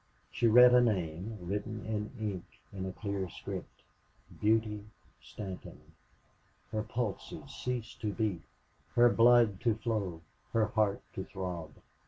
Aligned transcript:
She 0.31 0.47
read 0.47 0.73
a 0.73 0.81
name, 0.81 1.37
written 1.41 1.85
in 1.85 2.09
ink, 2.19 2.45
in 2.73 2.87
a 2.87 2.91
clear 2.91 3.29
script: 3.29 3.83
"Beauty 4.39 4.83
Stanton." 5.21 5.79
Her 6.71 6.81
pulses 6.81 7.51
ceased 7.55 8.01
to 8.01 8.11
beat, 8.11 8.41
her 8.95 9.09
blood 9.09 9.59
to 9.61 9.75
flow, 9.75 10.21
her 10.53 10.65
heart 10.65 11.03
to 11.13 11.23
throb. 11.23 11.73